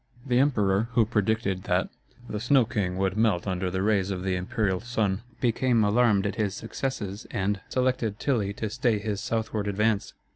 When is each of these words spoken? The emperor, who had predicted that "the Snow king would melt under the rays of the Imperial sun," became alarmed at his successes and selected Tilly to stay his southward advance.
The 0.25 0.39
emperor, 0.39 0.89
who 0.93 1.01
had 1.01 1.11
predicted 1.11 1.65
that 1.65 1.89
"the 2.27 2.39
Snow 2.39 2.65
king 2.65 2.97
would 2.97 3.15
melt 3.15 3.45
under 3.45 3.69
the 3.69 3.83
rays 3.83 4.09
of 4.09 4.23
the 4.23 4.35
Imperial 4.35 4.79
sun," 4.79 5.21
became 5.39 5.83
alarmed 5.83 6.25
at 6.25 6.37
his 6.37 6.55
successes 6.55 7.27
and 7.29 7.61
selected 7.69 8.17
Tilly 8.17 8.51
to 8.53 8.71
stay 8.71 8.97
his 8.97 9.21
southward 9.21 9.67
advance. 9.67 10.15